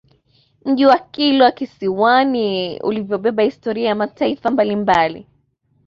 [0.65, 5.27] Mji wa Kilwa Kisiwani ulivyobeba historia ya mataifa mbalimbali